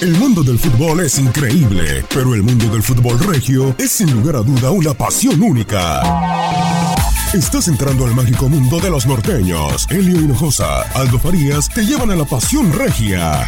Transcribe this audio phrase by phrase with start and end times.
[0.00, 4.36] El mundo del fútbol es increíble, pero el mundo del fútbol regio es sin lugar
[4.36, 6.02] a duda una pasión única.
[7.32, 9.88] Estás entrando al mágico mundo de los norteños.
[9.90, 13.44] Elio Hinojosa, Aldo Farías te llevan a la pasión regia.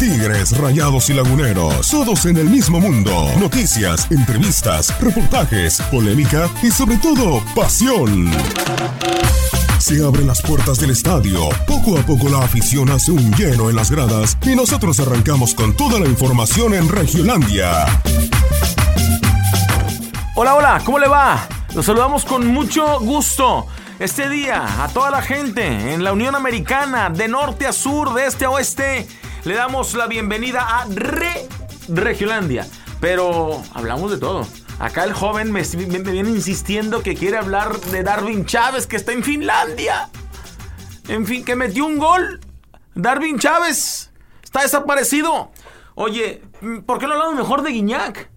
[0.00, 3.30] Tigres, Rayados y Laguneros, todos en el mismo mundo.
[3.38, 8.30] Noticias, entrevistas, reportajes, polémica y sobre todo, pasión.
[9.88, 11.48] Se abren las puertas del estadio.
[11.66, 15.74] Poco a poco la afición hace un lleno en las gradas y nosotros arrancamos con
[15.74, 17.86] toda la información en Regiolandia.
[20.34, 21.48] Hola, hola, ¿cómo le va?
[21.74, 23.66] Los saludamos con mucho gusto.
[23.98, 28.26] Este día, a toda la gente en la Unión Americana, de norte a sur, de
[28.26, 29.08] este a oeste,
[29.44, 31.48] le damos la bienvenida a Re
[31.88, 32.66] Regiolandia.
[33.00, 34.46] Pero hablamos de todo.
[34.78, 39.24] Acá el joven me, viene insistiendo que quiere hablar de Darwin Chávez, que está en
[39.24, 40.08] Finlandia.
[41.08, 42.40] En fin, que metió un gol.
[42.94, 44.12] Darwin Chávez
[44.42, 45.50] está desaparecido.
[45.96, 46.42] Oye,
[46.86, 48.30] ¿por qué no hablamos mejor de Guiñac?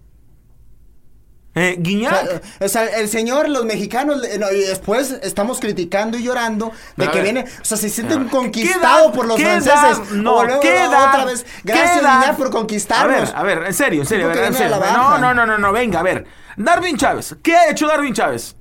[1.54, 6.16] Eh, O sea, o sea, el señor, los mexicanos, eh, no, y después estamos criticando
[6.16, 7.24] y llorando de A que ver.
[7.24, 10.12] viene, o sea, se sienten ¿Qué conquistados por los franceses.
[10.12, 13.34] no, O luego, ¿qué otra vez, qué gracias Guiñac por conquistarnos.
[13.34, 14.76] A ver, a ver, en serio, en serio, ver, en serio.
[14.94, 16.24] No, no, no, no, no, venga, a ver.
[16.56, 18.56] Darwin Chávez, ¿qué ha hecho Darwin Chávez?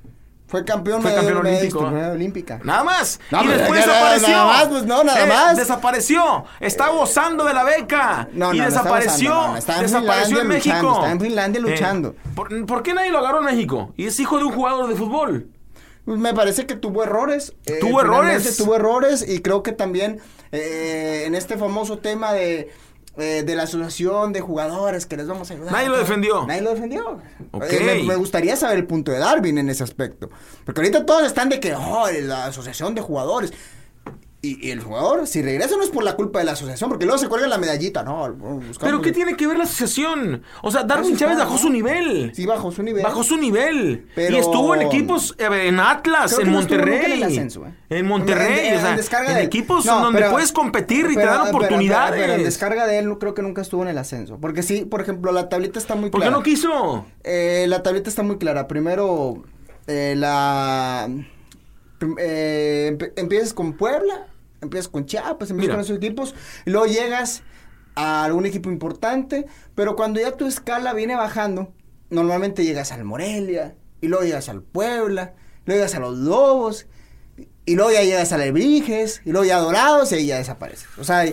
[0.51, 1.89] Fue campeón, Fue campeón olímpico.
[1.89, 2.59] de- olímpica.
[2.63, 3.21] Nada más.
[3.31, 4.27] No, y pero después desapareció.
[4.29, 5.55] nada más, pues no, nada Eh, más.
[5.57, 6.43] Desapareció.
[6.59, 8.27] Está gozando de la beca.
[8.33, 9.29] No, y no, desapareció.
[9.33, 10.75] no, está desapareció en México.
[10.75, 12.15] luchando, está en Finlandia Eh, luchando.
[12.35, 13.93] ¿por, por qué nadie lo agarró en México?
[13.95, 15.47] Y es hijo de un jugador de fútbol.
[16.03, 17.53] Pues me parece que tuvo errores.
[17.65, 18.57] eh, Tuvo errores.
[18.57, 20.19] Tuvo errores y creo que también
[20.51, 22.71] eh, en este famoso tema de,
[23.21, 25.71] eh, de la asociación de jugadores que les vamos a ayudar.
[25.71, 26.45] Nadie lo defendió.
[26.47, 27.19] Nadie lo defendió.
[27.69, 30.29] Eh, me, me gustaría saber el punto de Darwin en ese aspecto.
[30.65, 33.53] Porque ahorita todos están de que, oh, la asociación de jugadores.
[34.43, 37.05] Y, y el jugador, si regresa no es por la culpa de la asociación, porque
[37.05, 38.27] luego se cuelga la medallita, ¿no?
[38.33, 40.41] buscamos- ¿Pero qué tiene que ver la asociación?
[40.63, 42.31] O sea, Darwin Chávez bajó su nivel.
[42.33, 43.03] Sí, bajó su nivel.
[43.03, 44.07] Bajó su nivel.
[44.15, 47.05] Pero- Y estuvo en equipos, eh, en Atlas, en Monterrey.
[47.05, 47.73] en el ascenso, ¿eh?
[47.91, 51.05] En Monterrey, En- o sea, en descarga en de- equipos No, donde pero- puedes competir
[51.11, 52.19] y te dan oportunidades.
[52.19, 54.39] Pero, en descarga de él no- creo que nunca estuvo en el ascenso.
[54.41, 56.37] Porque sí, por ejemplo, la tablita está muy ¿Por qué clara.
[56.37, 57.05] no quiso?
[57.23, 58.67] Eh, la tablita está muy clara.
[58.67, 59.43] Primero,
[59.85, 61.07] eh, la...
[62.17, 64.25] eh, empiezas con Puebla,
[64.61, 65.73] empiezas con Chiapas, empiezas Mira.
[65.73, 66.35] con esos equipos.
[66.65, 67.43] Y luego llegas
[67.95, 69.45] a algún equipo importante.
[69.75, 71.73] Pero cuando ya tu escala viene bajando,
[72.09, 73.75] normalmente llegas al Morelia.
[73.99, 75.33] Y luego llegas al Puebla.
[75.65, 76.87] Luego llegas a los Lobos.
[77.65, 79.21] Y luego ya llegas a Lebrijes.
[79.25, 80.87] Y luego ya a Dorados y ahí ya desapareces.
[80.97, 81.25] O sea,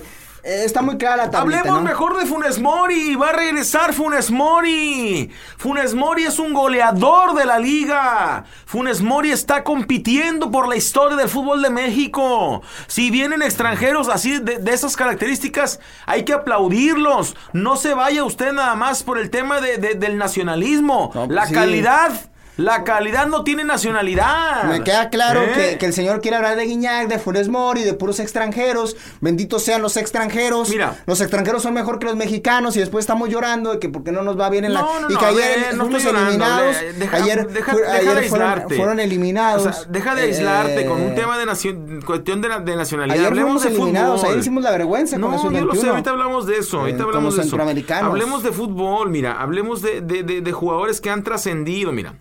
[0.42, 1.88] está muy clara la tablita, Hablemos ¿no?
[1.88, 3.14] mejor de Funes Mori.
[3.16, 5.30] Va a regresar Funes Mori.
[5.56, 8.44] Funes Mori es un goleador de la liga.
[8.66, 12.62] Funes Mori está compitiendo por la historia del fútbol de México.
[12.86, 17.36] Si vienen extranjeros así de, de esas características, hay que aplaudirlos.
[17.52, 21.10] No se vaya usted nada más por el tema de- de- del nacionalismo.
[21.14, 21.54] No, pues la sí.
[21.54, 22.12] calidad.
[22.58, 24.64] La calidad no tiene nacionalidad.
[24.64, 25.52] Me queda claro ¿Eh?
[25.54, 28.96] que, que el señor quiere hablar de Guiñac, de Funes Mori, de puros extranjeros.
[29.20, 30.68] Benditos sean los extranjeros.
[30.68, 30.96] Mira.
[31.06, 34.22] Los extranjeros son mejor que los mexicanos y después estamos llorando de que porque no
[34.22, 34.80] nos va bien en la...
[34.80, 36.76] No, no, y no, que a ayer no fuimos eliminados.
[36.98, 38.74] deja- ayer deja- fu- deja de ayer fueron, aislarte.
[38.76, 39.66] fueron eliminados.
[39.66, 43.16] O sea, deja de aislarte Eh, con un tema de nación, cuestión de, de nacionalidad.
[43.18, 44.30] Ayer Hablemos fuimos de eliminados, fútbol.
[44.32, 45.90] ayer hicimos la vergüenza no, con esos yo lo sé, 21.
[45.92, 47.56] ahorita hablamos de eso, ahorita Eh, hablamos de eso.
[48.02, 52.14] Hablemos de fútbol, mira, hablemos de, de- de- de jugadores que han trascendido, mira.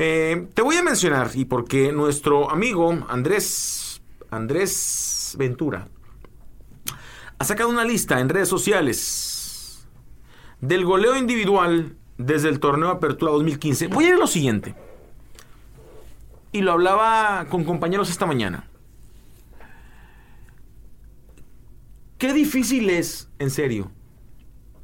[0.00, 4.00] Eh, te voy a mencionar, y porque nuestro amigo Andrés,
[4.30, 5.88] Andrés Ventura,
[7.36, 9.84] ha sacado una lista en redes sociales
[10.60, 13.88] del goleo individual desde el torneo Apertura 2015.
[13.88, 14.76] Voy a ir lo siguiente.
[16.52, 18.68] Y lo hablaba con compañeros esta mañana.
[22.18, 23.90] Qué difícil es, en serio.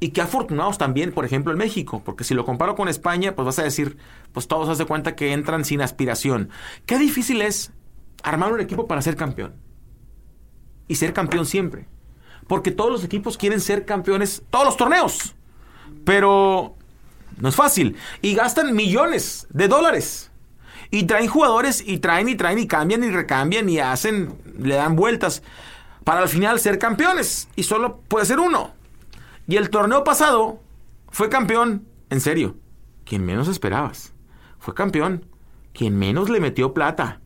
[0.05, 2.03] Y qué afortunados también, por ejemplo, en México.
[2.05, 3.97] Porque si lo comparo con España, pues vas a decir,
[4.33, 6.51] pues todos haz de cuenta que entran sin aspiración.
[6.85, 7.71] Qué difícil es
[8.21, 9.55] armar un equipo para ser campeón.
[10.87, 11.87] Y ser campeón siempre.
[12.45, 15.33] Porque todos los equipos quieren ser campeones, todos los torneos.
[16.03, 16.75] Pero
[17.37, 17.97] no es fácil.
[18.21, 20.29] Y gastan millones de dólares.
[20.91, 24.95] Y traen jugadores y traen y traen y cambian y recambian y hacen, le dan
[24.95, 25.41] vueltas
[26.03, 27.47] para al final ser campeones.
[27.55, 28.75] Y solo puede ser uno.
[29.47, 30.59] Y el torneo pasado
[31.09, 32.55] fue campeón, en serio,
[33.03, 34.13] quien menos esperabas.
[34.57, 35.25] Fue campeón,
[35.73, 37.21] quien menos le metió plata.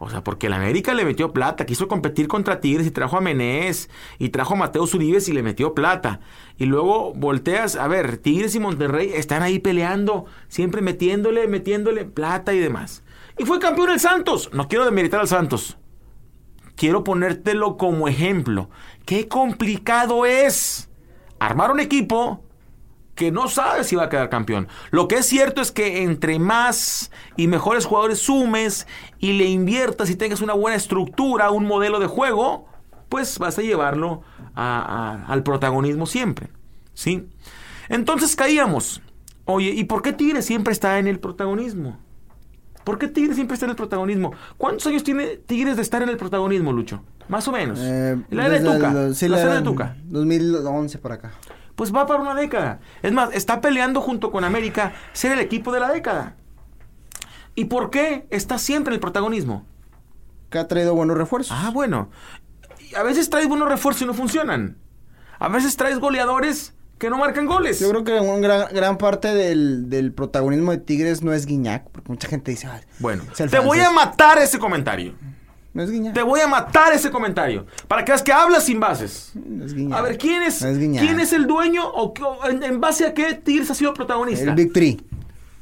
[0.00, 3.20] O sea, porque el América le metió plata, quiso competir contra Tigres y trajo a
[3.20, 6.20] Menés y trajo a Mateo Uribes y le metió plata.
[6.56, 12.54] Y luego volteas, a ver, Tigres y Monterrey están ahí peleando, siempre metiéndole, metiéndole plata
[12.54, 13.02] y demás.
[13.36, 14.50] Y fue campeón el Santos.
[14.52, 15.76] No quiero demeritar al Santos.
[16.76, 18.70] Quiero ponértelo como ejemplo.
[19.04, 20.87] Qué complicado es
[21.38, 22.42] armar un equipo
[23.14, 24.68] que no sabe si va a quedar campeón.
[24.90, 28.86] Lo que es cierto es que entre más y mejores jugadores sumes
[29.18, 32.66] y le inviertas y tengas una buena estructura, un modelo de juego,
[33.08, 34.22] pues vas a llevarlo
[34.54, 36.48] al protagonismo siempre.
[36.94, 37.26] ¿Sí?
[37.88, 39.02] Entonces caíamos.
[39.46, 41.98] Oye, ¿y por qué Tigres siempre está en el protagonismo?
[42.84, 44.32] ¿Por qué Tigres siempre está en el protagonismo?
[44.56, 47.02] ¿Cuántos años tiene Tigres de estar en el protagonismo, Lucho?
[47.28, 47.78] Más o menos.
[47.82, 48.90] Eh, la era de Tuca.
[49.06, 49.96] el- sí, la la era de Tuca.
[50.04, 51.32] 2011 por acá.
[51.74, 52.80] Pues va para una década.
[53.02, 56.34] Es más, está peleando junto con América ser el equipo de la década.
[57.54, 59.64] ¿Y por qué está siempre en el protagonismo?
[60.50, 61.56] Que ha traído buenos refuerzos.
[61.58, 62.10] Ah, bueno.
[62.96, 64.76] A veces traes buenos refuerzos y no funcionan.
[65.38, 67.78] A veces traes goleadores que no marcan goles.
[67.78, 71.88] Yo creo que una gran, gran parte del, del protagonismo de Tigres no es Guiñac,
[71.90, 73.94] porque mucha gente dice, "Ay, Bueno, te voy a francés".
[73.94, 75.14] matar ese comentario.
[75.78, 76.12] No es.
[76.12, 77.66] Te voy a matar ese comentario.
[77.86, 79.30] Para que veas que hablas sin bases.
[79.34, 79.96] No es Guiñac.
[79.98, 81.04] A ver, ¿quién es, No es Guiñac.
[81.04, 82.12] ¿quién es el dueño o,
[82.48, 84.44] en, en base a qué Tigres ha sido protagonista?
[84.44, 85.00] El Big Three.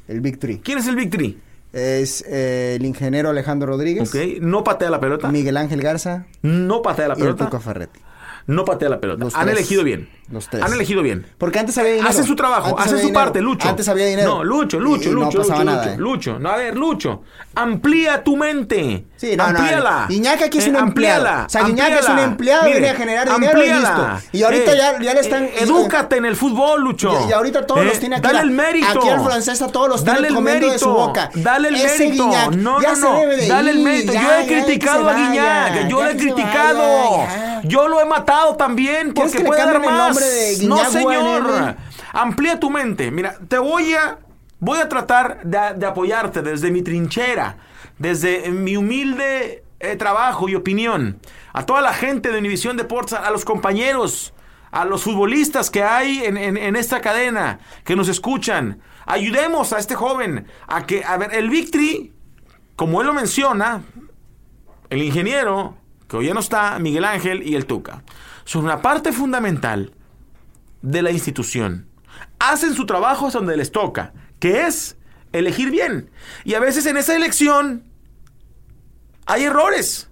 [0.07, 0.59] El Big Three.
[0.59, 1.37] ¿Quién es el Big Three?
[1.71, 5.29] Es eh, el ingeniero Alejandro Rodríguez, Ok, no patea la pelota.
[5.29, 7.45] Miguel Ángel Garza No patea la y el pelota.
[7.45, 7.99] Tuca Ferretti.
[8.47, 9.23] No patea la pelota.
[9.23, 9.57] Los Han tres.
[9.57, 10.09] elegido bien.
[10.29, 10.61] Los tres.
[10.61, 11.25] Han elegido bien.
[11.37, 12.09] Porque antes había dinero.
[12.09, 13.13] Hacen su trabajo, hacen su dinero.
[13.13, 13.69] parte, Lucho.
[13.69, 14.35] Antes había dinero.
[14.35, 15.97] No, Lucho, Lucho, Y- Lucho, no pasaba Lucho, nada, Lucho, eh.
[16.33, 16.39] Lucho.
[16.39, 17.21] No, a ver, Lucho.
[17.55, 19.05] Amplía tu mente.
[19.15, 20.05] Sí, no, no, amplíala.
[20.09, 21.19] Guiñac aquí es Eh, un empleado.
[21.25, 22.23] amplíala, O sea, Guiñac es un amplíala.
[22.23, 24.13] empleado, Mire, viene a generar dinero y amplíala.
[24.19, 24.37] listo.
[24.37, 27.17] Y ahorita ya- ya le están- eh, edúcate en el fútbol, Lucho.
[27.25, 28.27] Y, y ahorita todos Eh, los tiene aquí.
[28.27, 28.99] Dale el mérito.
[28.99, 31.07] Aquí al francés a todos los Dale tiene el comiendo de su mérito.
[31.07, 31.29] boca.
[31.35, 32.25] Dale el Ese mérito.
[32.25, 33.13] Guiñac no, ya no, se no.
[33.15, 34.13] debe de Dale el mérito.
[34.13, 35.87] yo he criticado a Guiñac.
[35.87, 37.23] Yo lo he criticado.
[37.63, 40.16] Yo lo he matado también ¿Quieres porque puede dar más.
[40.19, 41.75] Nombre de no, señor.
[42.13, 43.11] Amplía tu mente.
[43.11, 44.19] Mira, te voy a
[44.59, 47.57] voy a tratar de, de apoyarte desde mi trinchera,
[47.99, 51.19] desde mi humilde eh, trabajo y opinión.
[51.53, 54.33] A toda la gente de Univisión Deportes, a los compañeros,
[54.71, 58.79] a los futbolistas que hay en, en- en esta cadena, que nos escuchan.
[59.05, 62.13] Ayudemos a este joven a que, a ver, el Victory,
[62.75, 63.83] como él lo menciona,
[64.89, 65.75] el ingeniero,
[66.07, 68.03] que hoy ya no está, Miguel Ángel y el Tuca,
[68.45, 69.93] son una parte fundamental
[70.81, 71.87] de la institución.
[72.39, 74.97] Hacen su trabajo hasta donde les toca, que es
[75.33, 76.09] elegir bien.
[76.43, 77.83] Y a veces en esa elección
[79.25, 80.09] hay errores.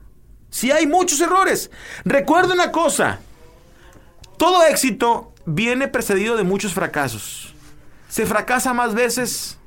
[0.49, 1.71] Sí hay muchos errores.
[2.03, 3.19] Recuerda una cosa.
[4.37, 7.53] Todo éxito viene precedido de muchos fracasos.
[8.09, 9.57] Se fracasa más veces,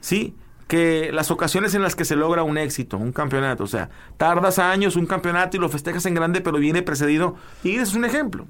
[0.00, 0.36] ¿sí?
[0.68, 3.64] Que las ocasiones en las que se logra un éxito, un campeonato.
[3.64, 7.36] O sea, tardas años un campeonato y lo festejas en grande, pero viene precedido.
[7.62, 8.46] Y ese es un ejemplo.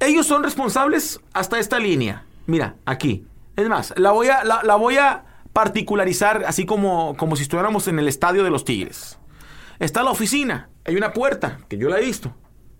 [0.00, 2.24] Ellos son responsables hasta esta línea.
[2.46, 3.24] Mira, aquí.
[3.56, 7.86] Es más, la voy a, la, la voy a particularizar así como, como si estuviéramos
[7.88, 9.18] en el estadio de los Tigres.
[9.78, 12.34] Está la oficina, hay una puerta, que yo la he visto,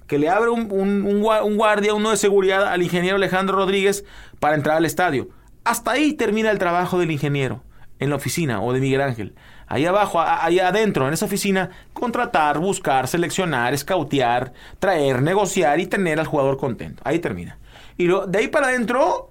[0.06, 3.56] que le abre un, un- un gua- un guardia, uno de seguridad al ingeniero Alejandro
[3.56, 4.04] Rodríguez
[4.38, 5.28] para entrar al estadio.
[5.64, 7.62] Hasta ahí termina el trabajo del ingeniero
[8.00, 9.34] en la oficina o de Miguel Ángel.
[9.68, 16.18] Ahí abajo, ahí adentro, en esa oficina, contratar, buscar, seleccionar, escautear, traer, negociar y tener
[16.18, 17.00] al jugador contento.
[17.04, 17.58] Ahí termina.
[17.96, 19.30] Y de ahí para adentro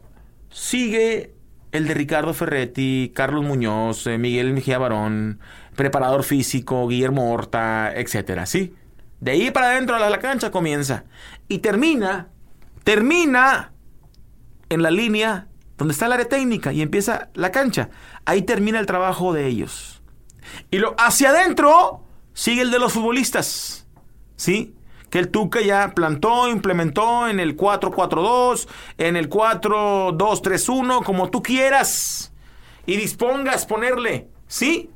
[0.49, 1.33] sigue
[1.73, 5.39] el de Ricardo Ferretti, Carlos Muñoz, eh, Miguel Mejía Barón,
[5.75, 8.73] preparador físico, Guillermo Horta, etcétera, ¿sí?
[9.19, 11.03] De ahí para adentro a la cancha comienza.
[11.49, 12.29] Y termina,
[12.85, 13.73] termina
[14.69, 15.48] en la línea
[15.79, 17.89] donde está el área técnica y empieza la cancha.
[18.25, 20.01] Ahí termina el trabajo de ellos.
[20.69, 23.87] Y lo, hacia adentro sigue el de los futbolistas.
[24.35, 24.75] ¿Sí?
[25.09, 28.67] Que el Tuca ya plantó, implementó en el 4-4-2,
[28.99, 32.31] en el 4-2-3-1, como tú quieras.
[32.85, 34.27] Y dispongas ponerle.
[34.47, 34.89] ¿Sí?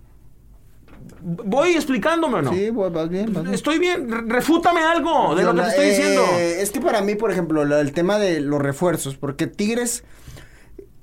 [1.21, 2.53] ¿Voy explicándome o no?
[2.53, 3.53] Sí, vas bien, vas bien.
[3.53, 4.29] Estoy bien.
[4.29, 6.25] Refútame algo de lo que te estoy Eh, diciendo.
[6.37, 10.03] Es que para mí, por ejemplo, lo- el tema de los refuerzos, porque Tigres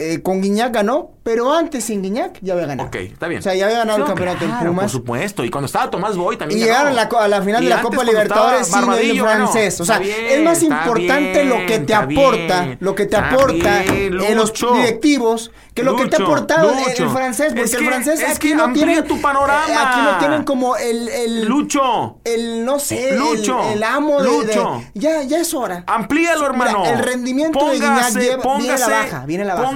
[0.01, 2.89] eh, con Guiñac ganó, pero antes sin Guiñac ya había ganado.
[2.89, 3.41] Ok, está bien.
[3.41, 4.85] O sea, ya había ganado No, el campeonato claro, en Pumas.
[4.85, 5.45] Por supuesto.
[5.45, 6.61] Y cuando estaba Tomás Boy Y también.
[6.61, 9.81] llegaron a a la final Y de la Copa Libertadores sin el francés.
[9.81, 13.85] O sea, bien, es más importante lo que te aporta, bien, lo que te aporta
[13.85, 17.49] en los directivos, que lo que te ha aportado el- francés.
[17.49, 19.03] Porque Es el francés es aquí que no tiene.
[19.03, 19.65] tu panorama.
[19.69, 21.09] eh, aquí no tienen como el.
[21.09, 22.19] el Lucho.
[22.25, 24.83] el no sé, Lucho, el, amo de, de- Lucho.
[24.95, 25.85] ya ya es hora.
[25.87, 26.81] Amplíalo, hermano.
[26.81, 29.67] Mira, el rendimiento de Guiñac lleva- viene la baja, viene la baja.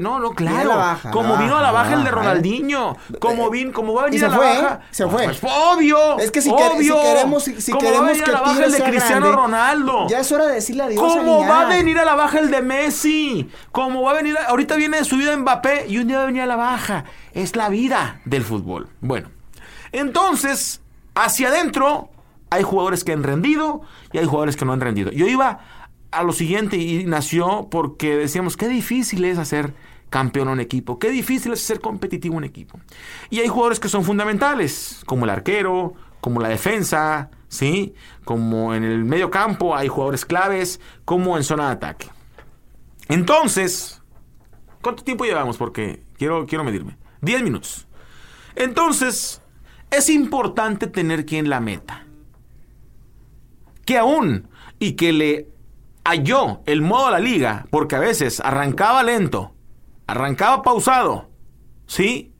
[0.00, 0.68] No, no, claro.
[0.70, 2.96] la baja, como la vino a la baja, baja el de baja, Ronaldinho.
[3.20, 4.74] Como, vin, como va a venir se a la fue, baja.
[4.82, 4.86] ¿eh?
[4.90, 5.24] Se fue.
[5.24, 6.18] Pues, obvio.
[6.18, 8.40] Es que si, si queremos si, si Como va a queremos venir que a la
[8.40, 10.06] baja el de Cristiano grande, Ronaldo.
[10.08, 12.50] Ya es hora de decirle adiós a ¿Cómo va a venir a la baja el
[12.50, 13.50] de Messi?
[13.72, 14.36] ¿Cómo va a venir?
[14.38, 17.04] a- ahorita viene de subida Mbappé y un día va a venir a la baja.
[17.32, 18.88] Es la vida del fútbol.
[19.00, 19.28] Bueno,
[19.92, 20.80] entonces,
[21.14, 22.10] hacia adentro
[22.50, 25.10] hay jugadores que han rendido y hay jugadores que no han rendido.
[25.10, 25.60] Yo iba
[26.14, 29.74] a lo siguiente y nació porque decíamos, qué difícil es hacer
[30.10, 32.78] campeón a un equipo, qué difícil es ser competitivo un equipo.
[33.30, 37.94] Y hay jugadores que son fundamentales, como el arquero, como la defensa, ¿sí?
[38.24, 42.06] Como en el medio campo hay jugadores claves, como en zona de ataque.
[43.08, 44.02] Entonces,
[44.80, 45.56] ¿cuánto tiempo llevamos?
[45.56, 46.96] Porque quiero, quiero medirme.
[47.20, 47.86] 10 minutos.
[48.54, 49.42] Entonces,
[49.90, 52.06] es importante tener quien la meta.
[53.84, 55.53] Que aún y que le
[56.04, 59.54] halló el modo a la liga, porque a veces arrancaba lento,
[60.06, 61.30] arrancaba pausado,
[61.86, 62.32] ¿sí?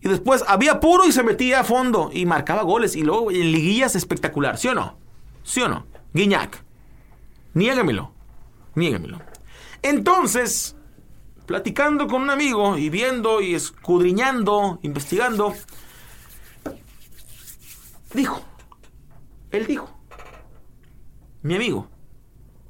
[0.00, 3.52] Y después había puro y se metía a fondo y marcaba goles y luego en
[3.52, 4.98] liguillas espectacular, ¿sí o no?
[5.42, 5.86] ¿Sí o no?
[6.12, 6.62] Guiñac.
[7.54, 8.12] Niégamelo.
[8.74, 9.20] Niégamelo.
[9.82, 10.76] Entonces,
[11.46, 15.54] platicando con un amigo y viendo y escudriñando, investigando,
[18.12, 18.42] dijo,
[19.50, 19.88] él dijo,
[21.42, 21.88] mi amigo,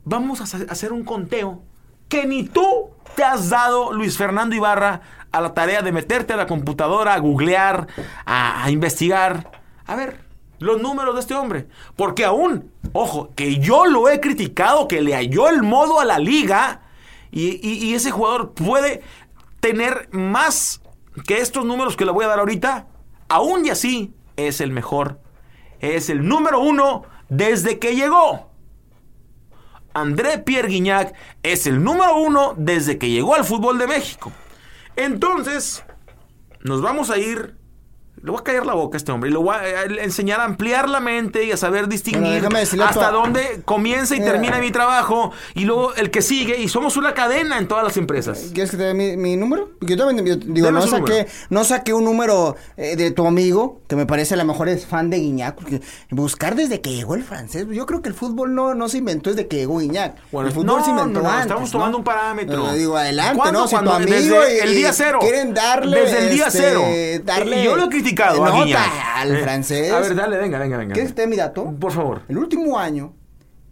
[0.06, 1.62] vamos a hacer- un conteo
[2.08, 5.00] que ni tú te has dado, Luis Fernando Ibarra,
[5.32, 7.88] a la tarea de meterte a la computadora, a googlear,
[8.24, 9.50] a, investigar.
[9.86, 10.20] A ver,
[10.60, 11.66] los números de este hombre.
[11.96, 16.18] Porque aún, ojo, que yo lo he criticado, que le halló el modo a la
[16.18, 16.82] liga,
[17.32, 19.02] y, y- y ese jugador puede
[19.60, 20.80] tener más
[21.26, 22.86] que estos números que le voy a dar ahorita,
[23.28, 25.20] aún y así es el mejor.
[25.80, 28.50] Es el número uno desde que llegó.
[29.96, 34.30] André Pierre Guignac es el número uno desde que llegó al fútbol de México.
[34.94, 35.82] Entonces,
[36.60, 37.56] nos vamos a ir.
[38.26, 40.40] Le voy a callar la boca a este hombre y le voy a eh, enseñar
[40.40, 42.44] a ampliar la mente y a saber distinguir
[42.82, 44.32] hasta dónde comienza y Mira.
[44.32, 46.60] termina mi trabajo y luego el que sigue.
[46.60, 48.50] Y somos una cadena en todas las empresas.
[48.52, 49.70] ¿Quieres que te dé mi, mi número?
[49.80, 51.28] Yo también yo digo, no saqué, número.
[51.50, 54.86] no saqué un número eh, de tu amigo, que me parece a lo mejor es
[54.86, 55.80] fan de Guiñac, porque
[56.10, 59.30] buscar desde que llegó el francés, yo creo que el fútbol no, no se inventó
[59.30, 60.16] desde que llegó Guiñac.
[60.32, 62.72] Bueno, el fútbol no, se inventó no, no, antes, estamos tomando un parámetro.
[62.72, 63.60] Eh, digo, adelante, ¿Cuándo?
[63.60, 63.68] ¿no?
[63.68, 65.18] Si tu Cuando- amigo desde y- el día cero.
[65.20, 67.22] quieren darle Desde el día este, cero.
[67.24, 69.92] darle yo lo he criticado a nota al Eh, francés.
[69.92, 70.92] A ver, dale, venga, venga, venga.
[70.94, 71.72] ¿Quieres que te dé mi dato?
[71.78, 72.22] Por favor.
[72.28, 73.14] El último año,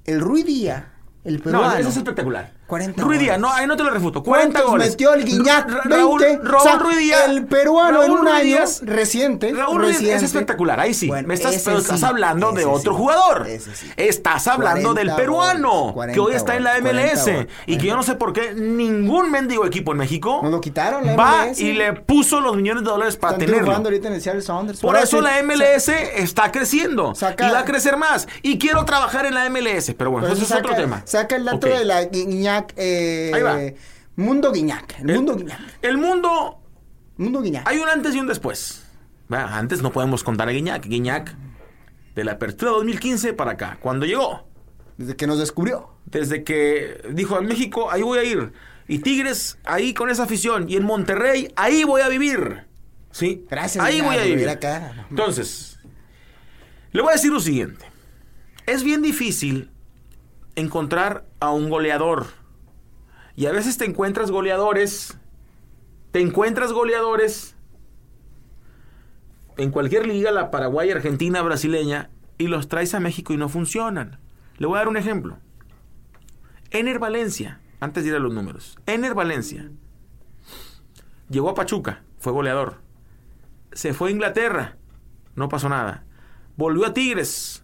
[0.04, 0.84] el Rui Díaz,
[1.24, 1.68] el peruano.
[1.70, 2.52] No, eso es espectacular.
[2.66, 3.40] 40 Rui Díaz, goles.
[3.50, 4.22] no, ahí no te lo refuto.
[4.22, 4.90] 40 ¿Cuántos goles.
[4.90, 5.68] metió el Guiñac?
[5.70, 5.96] Ra- 20.
[5.96, 7.28] Raúl, Raúl O sea, Díaz.
[7.28, 8.80] El peruano en Raúl un Ruiz año Díaz.
[8.84, 9.52] reciente.
[9.52, 10.14] Raúl reciente.
[10.14, 11.08] es espectacular, ahí sí.
[11.08, 13.46] Bueno, Me estás, pero estás hablando de otro sí, jugador.
[13.74, 13.92] sí.
[13.96, 17.32] Estás hablando 40 del peruano, goles, 40 que hoy está en la goles, 40 MLS.
[17.36, 20.60] goles, y que yo no sé por qué ningún mendigo equipo en México Nos lo
[20.60, 21.60] quitaron la va MLS.
[21.60, 23.72] y le puso los millones de dólares para Están tenerlo.
[23.72, 24.74] ahorita en el.
[24.80, 28.26] Por eso la MLS está creciendo Saca- y va a crecer más.
[28.42, 31.02] Y quiero trabajar en la MLS, pero bueno, eso es otro tema.
[31.04, 32.53] Saca el dato de la Guiñac.
[32.76, 33.58] Eh, Ahí va.
[34.16, 35.00] Mundo Guiñac.
[35.00, 35.60] El, El- Mundo Guiñac.
[35.82, 36.60] El mundo
[37.16, 37.68] Mundo Guiñac.
[37.68, 38.84] Hay un antes y un después.
[39.30, 40.86] Antes no podemos contar a Guiñac.
[40.86, 41.34] Guiñac,
[42.14, 44.46] de la apertura 2015 para acá, cuando llegó,
[44.96, 45.90] Desde que nos descubrió.
[46.06, 48.52] Desde que dijo, en México, ahí voy a ir.
[48.86, 50.68] Y Tigres, ahí con esa afición.
[50.68, 52.66] Y en Monterrey, ahí voy a vivir.
[53.10, 53.44] ¿Sí?
[53.50, 55.06] Gracias, Ahí voy a vivir acá.
[55.10, 55.78] Entonces,
[56.92, 57.84] le voy a decir lo siguiente.
[58.66, 59.70] Es bien difícil
[60.54, 62.26] encontrar a un goleador.
[63.36, 65.18] Y a veces te encuentras goleadores.
[66.12, 67.54] Te encuentras goleadores
[69.56, 74.18] en cualquier liga, la Paraguay, Argentina, brasileña, y los traes a México y no funcionan.
[74.58, 75.38] Le voy a dar un ejemplo.
[76.70, 78.76] Ener Valencia, antes de ir a los números.
[78.86, 79.70] Ener Valencia
[81.28, 82.80] llegó a Pachuca, fue goleador.
[83.72, 84.76] Se fue a Inglaterra,
[85.34, 86.04] no pasó nada.
[86.56, 87.62] Volvió a Tigres,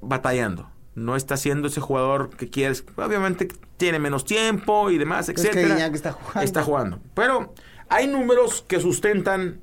[0.00, 0.70] batallando.
[0.96, 2.84] No está siendo ese jugador que quieres.
[2.96, 5.74] Obviamente tiene menos tiempo y demás, Es que etcétera.
[5.76, 6.40] Guiñac está jugando.
[6.40, 7.00] Está jugando.
[7.14, 7.54] Pero
[7.88, 9.60] hay números que sustentan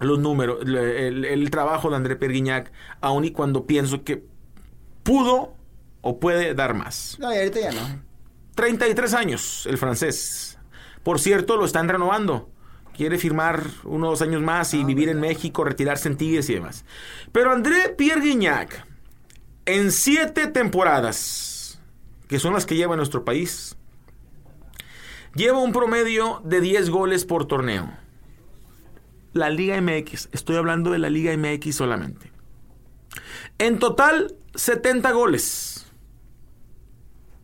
[0.00, 4.24] los números, el, el- el trabajo de André Perguiñac, aun y cuando pienso que
[5.04, 5.54] pudo
[6.00, 7.16] o puede dar más.
[7.20, 8.02] No, y ahorita ya no.
[8.54, 10.58] 33 años, el francés.
[11.02, 12.50] Por cierto, lo están renovando.
[12.96, 16.54] Quiere firmar uno o dos años más y vivir en México, retirarse en Tigres y
[16.54, 16.84] demás.
[17.32, 18.86] Pero André Pierre Guignac,
[19.66, 21.80] en siete temporadas,
[22.28, 23.76] que son las que lleva nuestro país,
[25.34, 27.92] lleva un promedio de 10 goles por torneo.
[29.32, 32.30] La Liga MX, estoy hablando de la Liga MX solamente.
[33.58, 35.86] En total, 70 goles.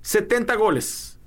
[0.03, 1.19] 70 goles.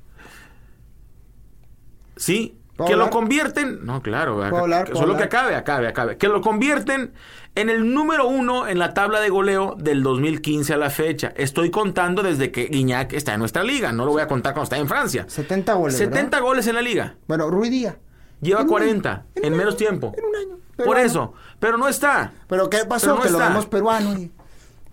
[2.16, 2.58] ¿Sí?
[2.76, 3.86] ¿Puedo Que lo convierten.
[3.86, 4.44] No, claro.
[4.44, 4.86] acá- hablar?
[4.86, 6.18] que ¿Puedo Solo que acabe, acabe, acabe.
[6.18, 7.14] Que lo convierten
[7.56, 11.34] en el número uno en la tabla de goleo del 2015 a la fecha.
[11.36, 13.92] Estoy contando desde que Guiñac está en nuestra liga.
[13.92, 15.26] No lo voy a contar cuando está en Francia.
[15.28, 16.42] 70 goles, 70 ¿verdad?
[16.42, 17.16] goles en la liga.
[17.28, 17.96] Bueno, Rui Díaz.
[18.42, 20.14] Lleva En un 40 año, en, menos año, tiempo.
[20.18, 20.58] En un año.
[20.84, 21.34] Por eso.
[21.60, 22.32] Pero no está.
[22.48, 23.06] ¿Pero qué pasó?
[23.08, 23.50] Pero no que lo está.
[23.50, 24.14] vemos peruano.
[24.18, 24.32] y-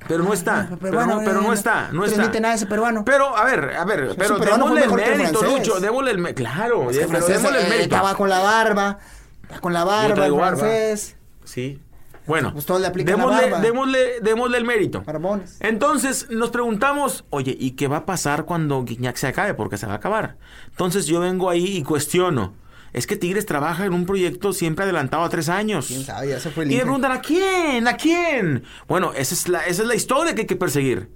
[0.06, 0.66] Pero no está.
[0.68, 1.88] Pero, peruano, no, pero no está.
[1.92, 2.28] No está.
[2.40, 3.04] nada ese peruano.
[3.06, 4.14] Pero, a ver, a ver.
[4.18, 5.42] Pero démosle el mérito.
[5.42, 5.80] Lucho.
[5.80, 6.42] Démosle el mérito.
[6.42, 7.74] Claro, Es que el démosle mérito.
[7.84, 8.98] estaba con la barba.
[9.44, 10.56] Está con la barba, el barba.
[10.58, 11.16] francés.
[11.44, 11.80] Sí.
[12.28, 13.60] Bueno, Pues todos le aplican la démosle, barba.
[13.60, 15.02] démosle, démosle el mérito.
[15.02, 15.56] Barbones.
[15.60, 19.54] Entonces nos preguntamos, oye, ¿y qué va a pasar cuando Guiñac se acabe?
[19.54, 20.36] Porque se va a acabar.
[20.70, 22.54] Entonces yo vengo ahí y cuestiono.
[22.92, 25.86] Es que Tigres trabaja en un proyecto siempre adelantado a tres años.
[25.88, 26.28] ¿Quién sabe?
[26.28, 26.84] Ya se fue el Y Inter.
[26.86, 27.86] preguntan, ¿a quién?
[27.88, 28.62] ¿A quién?
[28.86, 31.10] Bueno, esa es la, esa es la historia que hay que perseguir.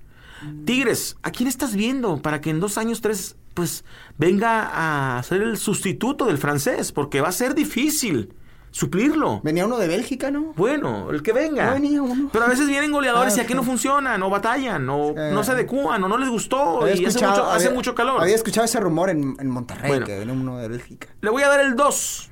[0.65, 3.85] Tigres, ¿a quién estás viendo para que en dos años, tres, pues
[4.19, 6.91] venga a ser el sustituto del francés?
[6.93, 8.35] Porque va a ser difícil
[8.73, 9.41] suplirlo.
[9.45, 10.53] Venía uno de Bélgica, ¿no?
[10.57, 11.67] Bueno, el que venga.
[11.67, 12.29] No venía uno.
[12.33, 15.31] Pero a veces vienen goleadores Ah, y aquí no funcionan, o batallan, o Eh.
[15.33, 18.21] no se adecúan, o no les gustó, y hace mucho, hace mucho calor.
[18.21, 20.07] Había escuchado ese rumor en, en Monterrey, Bueno.
[20.07, 21.07] que venía uno de Bélgica.
[21.21, 22.31] Le voy a dar el 2,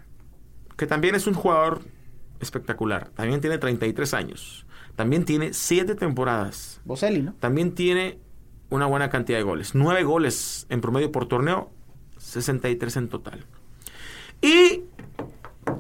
[0.77, 1.83] que también es un jugador
[2.41, 3.11] espectacular.
[3.15, 4.67] También tiene 33 años.
[4.97, 6.81] También tiene 7 temporadas.
[6.85, 7.35] Boselli, ¿no?
[7.35, 8.19] También tiene
[8.71, 9.75] una buena cantidad de goles.
[9.75, 11.71] 9 goles en promedio por torneo,
[12.17, 13.45] 63 en total.
[14.43, 14.85] Y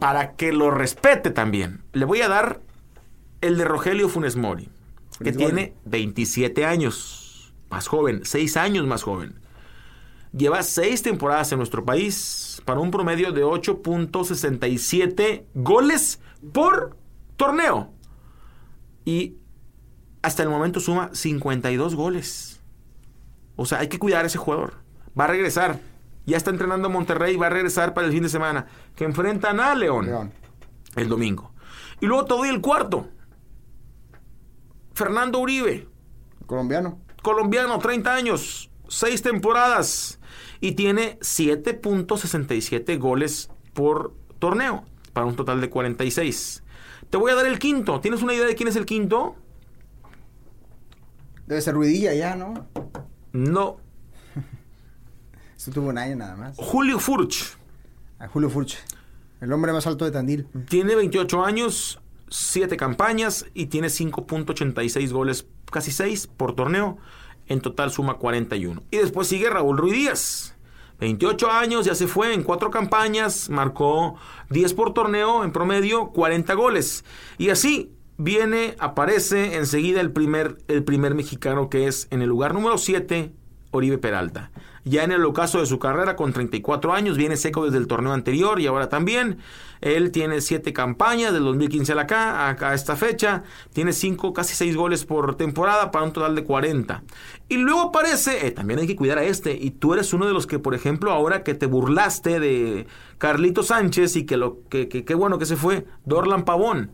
[0.01, 2.61] para que lo respete también, le voy a dar
[3.41, 4.69] el de Rogelio Funes Mori,
[5.23, 9.39] que tiene 27 años, más joven, 6 años más joven.
[10.33, 16.21] Lleva 6 temporadas en nuestro país para un promedio de 8.67 goles
[16.53, 16.97] por
[17.37, 17.93] torneo.
[19.05, 19.37] Y
[20.23, 22.61] hasta el momento suma 52 goles.
[23.57, 24.75] O sea, hay que cuidar a ese jugador.
[25.19, 25.81] Va a regresar.
[26.31, 27.37] Ya está entrenando en Monterrey.
[27.37, 28.67] Va a regresar para el fin de semana.
[28.97, 30.33] Que enfrentan a León, León.
[30.97, 31.53] el domingo.
[32.01, 33.09] Y luego te doy el cuarto.
[34.95, 35.89] Fernando Uribe,
[36.47, 36.99] Colombiano.
[37.23, 40.19] colombiano, 30 años, 6 temporadas.
[40.61, 44.85] Y tiene 7.67 goles por torneo.
[45.13, 46.63] Para un total de 46.
[47.09, 48.01] Te voy a dar el quinto.
[48.01, 49.37] ¿Tienes una idea de quién es el quinto?
[51.47, 52.55] Debe ser Ruidilla ya, ¿no?
[53.33, 53.79] No.
[55.61, 56.57] Eso tuvo un año nada más.
[56.57, 57.59] Julio Furch.
[58.19, 58.79] A Julio Furch.
[59.43, 60.47] El hombre más alto de Tandil.
[60.67, 66.97] Tiene 28 años, 7 campañas y tiene 5.86 goles, casi 6 por torneo.
[67.47, 68.85] En total suma 41.
[68.91, 70.57] Y después sigue Raúl Ruiz Díaz.
[70.99, 74.17] 28 años, ya se fue en 4 campañas, marcó
[74.49, 77.05] 10 por torneo, en promedio 40 goles.
[77.37, 82.55] Y así viene, aparece enseguida el primer, el primer mexicano que es en el lugar
[82.55, 83.35] número 7,
[83.71, 84.51] Oribe Peralta.
[84.85, 88.13] Ya en el ocaso de su carrera, con 34 años, viene seco desde el torneo
[88.13, 89.39] anterior y ahora también.
[89.81, 93.45] Él tiene 7 campañas del 2015 a acá, acá a esta fecha.
[93.73, 97.03] Tiene 5, casi 6 goles por temporada para un total de 40.
[97.49, 99.53] Y luego aparece, eh, también hay que cuidar a este.
[99.53, 102.87] Y tú eres uno de los que, por ejemplo, ahora que te burlaste de
[103.19, 106.93] Carlito Sánchez y que lo que, que, qué bueno que se fue, Dorlan Pavón.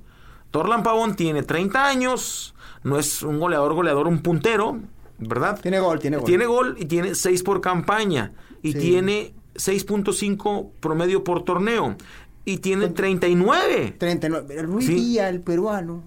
[0.53, 4.81] Dorlan Pavón tiene 30 años, no es un goleador, goleador, un puntero,
[5.19, 5.59] ¿verdad?
[5.61, 6.27] Tiene gol, tiene gol.
[6.27, 8.33] Tiene gol y tiene 6 por campaña.
[8.63, 8.79] Y Sí.
[8.79, 11.97] tiene 6.5 promedio por torneo.
[12.45, 13.95] Y tiene 39.
[13.99, 14.55] 39.
[14.57, 14.95] El Ruiz Sí.
[14.95, 16.05] Díaz, el peruano,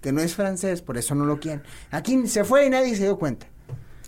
[0.00, 1.62] que no es francés, por eso no lo quieren.
[1.90, 3.46] Aquí se fue y nadie se dio cuenta.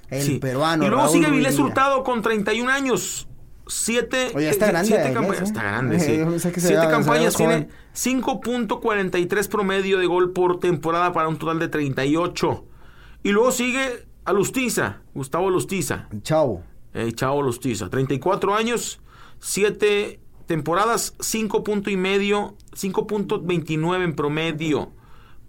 [0.09, 0.39] El Sí.
[0.39, 0.85] peruano.
[0.85, 1.59] Y luego Raúl sigue Vilés.
[1.59, 3.29] Hurtado con 31 años.
[3.71, 5.41] Siete, Oye, está eh, grande, siete campañas.
[5.43, 5.45] ¿eh?
[5.45, 6.51] Está grande, sí.
[6.61, 7.69] Siete campañas tiene joven.
[7.93, 12.65] 5.43 promedio de gol por temporada para un total de 38.
[13.25, 16.07] Y luego sigue a Lustiza, Gustavo Lustiza.
[16.21, 16.63] Chavo.
[16.93, 19.01] Eh, Chavo Lustiza, 34 años,
[19.39, 24.93] 7 temporadas, 5 punto y medio, 5.29 en promedio.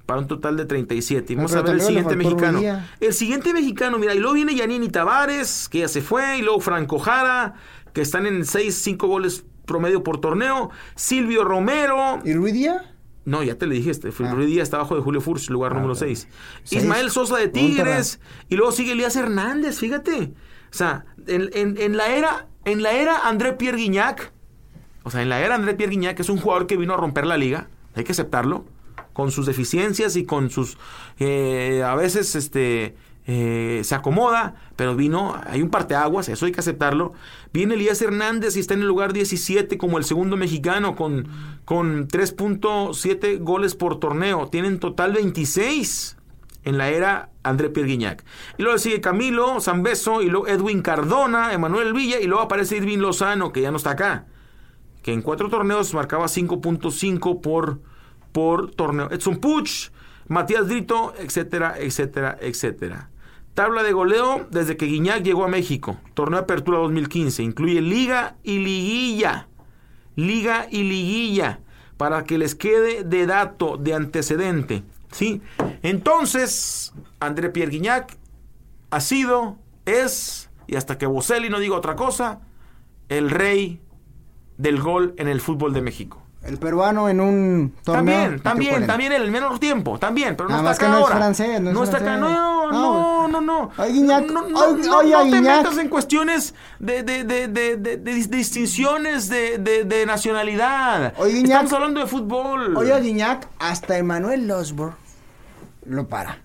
[0.05, 1.33] Para un total de 37.
[1.33, 2.53] Y Vamos pero a ver el siguiente mexicano.
[2.53, 2.89] Ruidía.
[3.01, 6.61] El siguiente mexicano, mira, y luego viene Yanini Tavares, que ya se fue, y luego
[6.61, 7.55] Franco Jara,
[7.93, 10.69] que están en 6, 5 goles promedio por torneo.
[10.95, 12.21] Silvio Romero.
[12.23, 12.81] ¿Y Ruiz Díaz?
[13.25, 14.31] No, ya te le dije, este, Ah.
[14.33, 16.27] Ruiz Díaz está abajo de Julio Furch, lugar número 6.
[16.63, 16.81] Seis.
[16.83, 18.19] Ismael Sosa de Tigres.
[18.49, 20.31] Y luego sigue Elías Hernández, fíjate.
[20.71, 24.31] O sea, en, en- en la era, en la era André Pierre Guignac,
[25.03, 27.25] o sea, en la era André Pierre Guignac, es un jugador que vino a romper
[27.25, 28.65] la liga, hay que aceptarlo,
[29.13, 30.77] con sus deficiencias y con sus,
[31.19, 32.95] eh, a veces, este,
[33.27, 37.13] eh, se acomoda, pero vino, hay un parteaguas, eso hay que aceptarlo.
[37.53, 41.27] Viene Elías Hernández y está en el lugar 17 como el segundo mexicano con,
[41.65, 44.47] con 3.7 goles por torneo.
[44.47, 46.17] Tienen total 26
[46.63, 48.23] en la era André Pierre Guignac.
[48.57, 52.99] Y luego sigue Camilo, Zambeso, y luego Edwin Cardona, Emanuel Villa, y luego aparece Irving
[52.99, 54.25] Lozano, que ya no está acá.
[55.03, 57.79] Que en cuatro torneos marcaba 5.5 por,
[58.31, 59.09] por torneo.
[59.11, 59.91] Edson Puch,
[60.29, 63.09] Matías Drito, etcétera, etcétera, etcétera.
[63.55, 65.97] Tabla de goleo desde que Guiñac llegó a México.
[66.13, 67.43] Torneo de Apertura 2015.
[67.43, 69.47] Incluye Liga y Liguilla.
[70.15, 71.59] Liga y Liguilla.
[71.97, 74.83] Para que les quede de dato, de antecedente.
[75.11, 75.41] ¿Sí?
[75.81, 78.15] Entonces, André Pierre Guignac
[78.91, 82.41] ha sido, es, y hasta que Boselli no diga otra cosa,
[83.09, 83.81] el rey
[84.57, 86.21] del gol en el fútbol de México.
[86.41, 88.15] El peruano en un torneo.
[88.15, 88.93] También, también, 40.
[88.93, 91.15] también el menor tiempo, también, pero no Nada está más acá que no es ahora.
[91.17, 92.21] francés, no es está acá, francés.
[92.21, 93.71] no, No, no, no, no.
[93.77, 95.57] Ay, Guiñac, no, no, ay, no, ay, no ay, te Guiñac.
[95.63, 101.13] metas en cuestiones de, de, de, de, de- de dis- distinciones de, de, de nacionalidad.
[101.17, 101.49] Oye, Guiñac.
[101.63, 102.77] Estamos hablando de fútbol.
[102.77, 104.93] Oye, Guiñac, hasta Emanuel Losbor
[105.85, 106.39] lo para.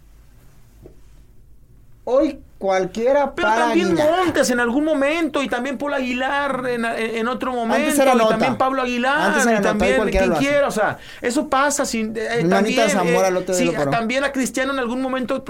[2.04, 3.94] Hoy cualquiera Pero para también.
[3.94, 8.31] Montes en algún momento y también Paul Aguilar en, otro momento era y nota.
[8.31, 12.16] también Pablo Aguilar Antes era y nota, también quien quiera, o sea, eso pasa sin
[12.16, 15.44] eh, también Zamora eh, sí, también a Cristiano en algún momento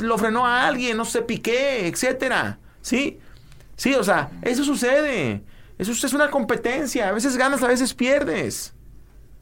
[0.00, 2.58] lo frenó a alguien, no sé, Piqué, etcétera.
[2.82, 3.20] ¿Sí?
[3.76, 5.42] Sí, o sea, eso sucede.
[5.78, 8.74] Eso es una competencia, a veces ganas, a veces pierdes.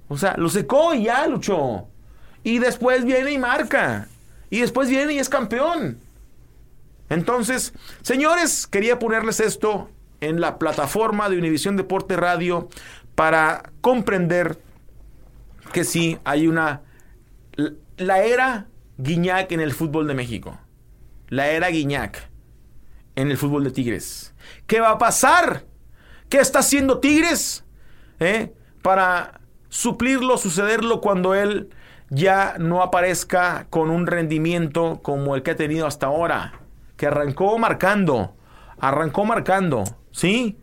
[0.08, 1.88] O sea, lo secó y ya luchó.
[2.44, 4.08] Y después viene y marca.
[4.50, 5.98] Y después viene y es campeón.
[7.08, 9.90] Entonces, señores, quería ponerles esto
[10.20, 12.68] en la plataforma de Univisión Deporte Radio
[13.14, 14.58] para comprender
[15.72, 16.82] que sí hay una...
[17.96, 18.68] La era
[18.98, 20.58] Guiñac en el fútbol de México.
[21.28, 22.30] La era Guiñac
[23.16, 24.34] en el fútbol de Tigres.
[24.66, 25.64] ¿Qué va a pasar?
[26.28, 27.64] ¿Qué está haciendo Tigres?
[28.20, 28.52] ¿Eh?
[28.82, 31.70] Para suplirlo, sucederlo cuando él
[32.10, 36.60] ya no aparezca con un rendimiento como el que ha tenido hasta ahora.
[36.98, 38.36] Que arrancó marcando.
[38.78, 39.84] Arrancó marcando.
[40.10, 40.58] ¿Sí?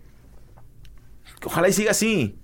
[1.43, 2.37] Ojalá y siga así.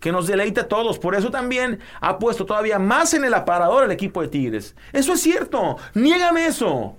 [0.00, 0.98] Que nos deleite a todos.
[0.98, 4.76] Por eso también ha puesto todavía más en el aparador el equipo de Tigres.
[4.92, 5.78] Eso es cierto.
[5.94, 6.96] Niégame eso.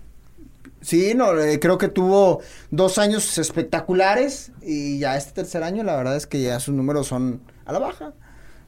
[0.82, 2.40] Sí, no, eh, creo que tuvo
[2.72, 7.08] dos años espectaculares y ya este tercer año la verdad es que ya sus números
[7.08, 8.14] son a la baja.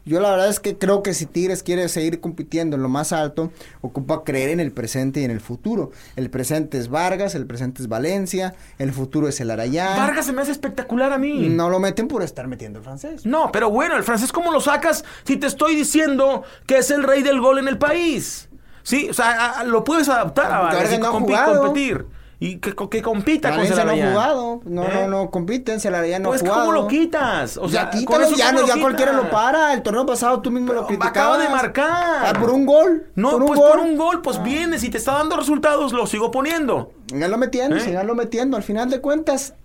[0.09, 3.13] Yo la verdad es que creo que si Tigres quiere seguir compitiendo en lo más
[3.13, 5.91] alto, ocupa creer en el presente y en el futuro.
[6.15, 9.97] El presente es Vargas, el presente es Valencia, el futuro es el Arayán.
[9.99, 11.47] Vargas se me hace espectacular a mí.
[11.49, 13.23] No lo meten por estar metiendo el francés.
[13.27, 17.03] No, pero bueno, el francés, ¿cómo lo sacas si te estoy diciendo que es el
[17.03, 18.49] rey del gol en el país?
[18.81, 21.61] Sí, o sea, a- a- lo puedes adaptar a Vargas y no jugado.
[21.61, 22.05] competir.
[22.41, 24.11] Y que, que compita Valencia con no ha Celarayán.
[24.13, 24.89] jugado, no, ¿Eh?
[24.93, 26.61] no, no compiten, Celarayán no Pues, ha jugado.
[26.67, 27.57] ¿cómo lo quitas?
[27.57, 29.73] O sea, ya quítalo, ya, ¿cómo no, ya cualquiera lo para.
[29.73, 31.11] El torneo pasado tú mismo lo criticabas.
[31.11, 32.27] acaba de marcar.
[32.27, 33.07] Ah, por un gol.
[33.15, 33.69] No, por un pues gol.
[33.71, 36.93] por un gol, pues vienes y te está dando resultados, lo sigo poniendo.
[37.07, 38.03] Síganlo metiendo, ¿Eh?
[38.15, 38.55] metiendo.
[38.55, 39.55] Al final de cuentas,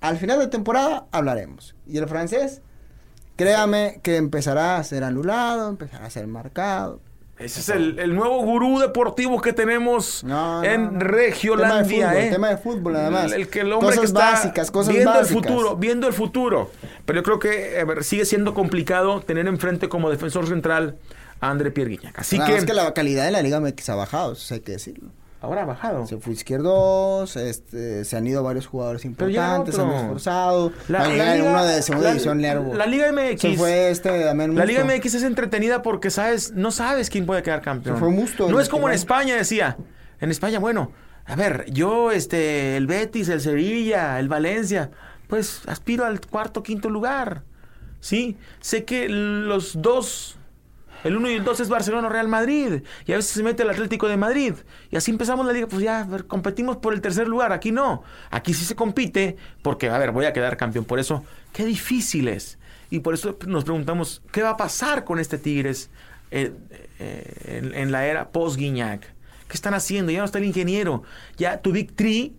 [0.00, 1.74] al final de temporada hablaremos.
[1.84, 2.62] Y el francés,
[3.34, 7.00] créame que empezará a ser anulado, empezará a ser marcado.
[7.44, 10.98] Ese es el, el nuevo gurú deportivo que tenemos No, no, en.
[11.00, 11.70] Regiolandia.
[11.70, 12.30] Tema de fútbol, ¿eh?
[12.30, 12.96] tema de fútbol.
[12.96, 15.30] El, el que el hombre Cosas que está básicas, cosas viendo básicas.
[15.30, 16.70] el futuro, viendo el futuro.
[17.04, 20.96] Pero yo creo que ver, sigue siendo complicado tener enfrente como defensor central
[21.40, 22.18] a André Pierre Guignac.
[22.18, 24.60] Así Nada que, más que la calidad de la Liga MX ha bajado, eso hay
[24.60, 25.10] que decirlo.
[25.44, 26.06] Ahora ha bajado.
[26.06, 30.72] Se fue Izquierdos, este, se han ido varios jugadores importantes, se han esforzado.
[30.88, 32.74] La- la liga- uno de segunda la- división, Lerbo.
[32.74, 33.40] la Liga MX.
[33.40, 34.84] Se fue este también La Liga.
[34.84, 37.96] MX es entretenida porque sabes, no sabes quién puede quedar campeón.
[37.96, 39.76] Se fue Musto, No es como en España, decía.
[40.20, 40.92] En España, bueno,
[41.26, 44.90] a ver, yo, este, el Betis, el Sevilla, el Valencia,
[45.28, 47.42] pues aspiro al cuarto, quinto lugar.
[48.00, 50.36] Sí, sé que los dos,
[51.04, 52.82] el uno y el dos es Barcelona o Real Madrid.
[53.06, 54.54] Y a veces se mete el Atlético de Madrid.
[54.90, 57.52] Y así empezamos la liga, pues ya, competimos por el tercer lugar.
[57.52, 58.02] Aquí no.
[58.30, 60.84] Aquí sí se compite porque, a ver, voy a quedar campeón.
[60.84, 62.58] Por eso, qué difícil es.
[62.90, 65.90] Y por eso nos preguntamos, ¿qué va a pasar con este Tigres
[66.30, 66.52] eh,
[66.98, 69.00] eh, en, la era post-Guiñac?
[69.00, 70.10] ¿Qué están haciendo?
[70.10, 71.02] Ya no está el ingeniero.
[71.36, 72.32] Ya tu Big Tree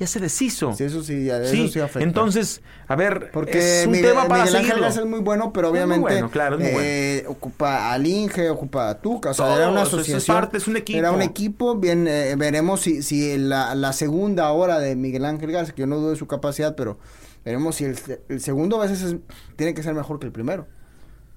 [0.00, 0.72] ya se deshizo.
[0.72, 2.00] Sí, eso sí, ya- Sí, eso sí afecta.
[2.00, 5.68] entonces, a ver, Porque es un Miguel, tema para Miguel Ángel es muy bueno, pero
[5.68, 6.78] muy obviamente bueno, claro, bueno.
[6.80, 10.36] eh, ocupa al Inge, ocupa a Tuca, o sea, Todo, era una eso es asociación.
[10.36, 10.98] parte, es un equipo.
[10.98, 15.52] Era un equipo, bien, eh, veremos si, si la, la segunda hora de Miguel Ángel
[15.52, 16.98] Garza, que yo no dudo de su capacidad, pero
[17.44, 17.96] veremos si el,
[18.28, 19.16] el segundo a veces es-
[19.56, 20.66] tiene que ser mejor que el primero,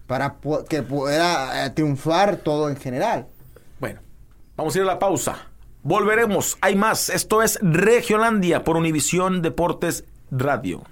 [0.08, 3.28] para po- que pueda eh, triunfar todo en general.
[3.80, 3.99] Bueno,
[4.56, 5.49] vamos a ir a la pausa.
[5.84, 6.58] Volveremos.
[6.62, 7.10] Hay más.
[7.10, 10.84] Esto es Regiolandia por Univisión Deportes Radio.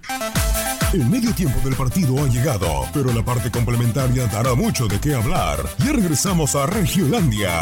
[0.94, 5.16] El medio tiempo del partido ha llegado, pero la parte complementaria dará mucho de qué
[5.16, 5.58] hablar.
[5.78, 7.62] Ya regresamos a Regiolandia.